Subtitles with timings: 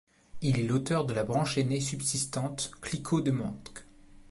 [0.41, 3.85] Il est l'auteur de la branche ainée subsistante Clicquot de Mentque.